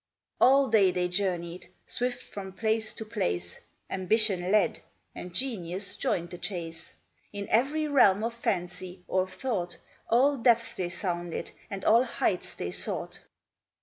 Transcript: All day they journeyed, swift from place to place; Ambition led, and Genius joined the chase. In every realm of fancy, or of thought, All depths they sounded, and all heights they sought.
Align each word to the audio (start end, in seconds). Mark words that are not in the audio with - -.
All 0.39 0.67
day 0.67 0.89
they 0.89 1.07
journeyed, 1.07 1.67
swift 1.85 2.23
from 2.25 2.53
place 2.53 2.91
to 2.95 3.05
place; 3.05 3.59
Ambition 3.87 4.51
led, 4.51 4.79
and 5.13 5.31
Genius 5.31 5.95
joined 5.95 6.31
the 6.31 6.39
chase. 6.39 6.93
In 7.31 7.47
every 7.49 7.87
realm 7.87 8.23
of 8.23 8.33
fancy, 8.33 9.03
or 9.07 9.21
of 9.21 9.31
thought, 9.33 9.77
All 10.09 10.37
depths 10.37 10.73
they 10.75 10.89
sounded, 10.89 11.51
and 11.69 11.85
all 11.85 12.01
heights 12.03 12.55
they 12.55 12.71
sought. 12.71 13.19